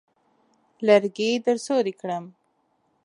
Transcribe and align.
لرګي 0.85 1.31
درسوري 1.47 1.93
کړم. 2.01 2.23